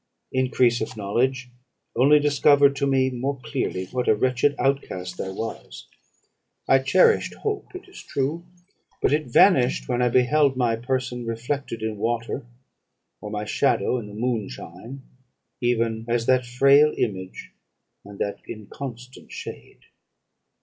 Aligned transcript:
Increase 0.31 0.81
of 0.81 0.97
knowledge 0.97 1.51
only 1.95 2.19
discovered 2.19 2.75
to 2.77 2.87
me 2.87 3.11
more 3.11 3.39
clearly 3.39 3.85
what 3.85 4.07
a 4.07 4.15
wretched 4.15 4.55
outcast 4.57 5.21
I 5.21 5.29
was. 5.29 5.85
I 6.67 6.79
cherished 6.79 7.35
hope, 7.35 7.75
it 7.75 7.87
is 7.87 8.01
true; 8.01 8.43
but 8.99 9.13
it 9.13 9.27
vanished, 9.27 9.87
when 9.87 10.01
I 10.01 10.09
beheld 10.09 10.57
my 10.57 10.75
person 10.75 11.27
reflected 11.27 11.83
in 11.83 11.97
water, 11.97 12.47
or 13.21 13.29
my 13.29 13.45
shadow 13.45 13.99
in 13.99 14.07
the 14.07 14.15
moonshine, 14.15 15.03
even 15.61 16.05
as 16.09 16.25
that 16.25 16.47
frail 16.47 16.95
image 16.97 17.51
and 18.03 18.17
that 18.17 18.39
inconstant 18.47 19.31
shade. 19.31 19.81